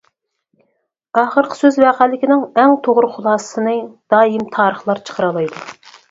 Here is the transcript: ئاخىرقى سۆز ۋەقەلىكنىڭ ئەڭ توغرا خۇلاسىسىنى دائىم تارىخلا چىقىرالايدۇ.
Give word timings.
ئاخىرقى 1.19 1.57
سۆز 1.57 1.75
ۋەقەلىكنىڭ 1.83 2.41
ئەڭ 2.61 2.73
توغرا 2.87 3.09
خۇلاسىسىنى 3.17 3.73
دائىم 4.15 4.47
تارىخلا 4.57 4.97
چىقىرالايدۇ. 5.11 5.63